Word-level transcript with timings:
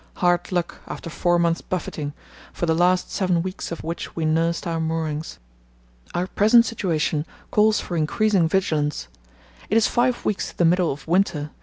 Hard 0.15 0.51
luck 0.51 0.79
after 0.87 1.11
four 1.11 1.37
months' 1.37 1.61
buffeting, 1.61 2.13
for 2.53 2.65
the 2.65 2.73
last 2.73 3.11
seven 3.11 3.43
weeks 3.43 3.71
of 3.71 3.83
which 3.83 4.15
we 4.15 4.25
nursed 4.25 4.65
our 4.65 4.79
moorings. 4.79 5.37
Our 6.15 6.25
present 6.25 6.65
situation 6.65 7.23
calls 7.51 7.79
for 7.79 7.95
increasing 7.95 8.47
vigilance. 8.49 9.09
It 9.69 9.77
is 9.77 9.85
five 9.85 10.25
weeks 10.25 10.47
to 10.49 10.57
the 10.57 10.65
middle 10.65 10.91
of 10.91 11.07
winter. 11.07 11.51